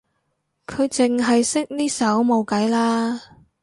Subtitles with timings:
[0.65, 3.21] 佢淨係識呢首冇計啦